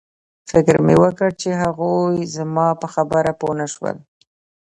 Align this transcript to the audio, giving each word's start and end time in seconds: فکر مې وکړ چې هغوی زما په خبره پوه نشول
فکر 0.51 0.75
مې 0.85 0.95
وکړ 1.03 1.29
چې 1.41 1.49
هغوی 1.63 2.15
زما 2.35 2.67
په 2.81 2.87
خبره 2.93 3.31
پوه 3.39 3.53
نشول 3.61 3.97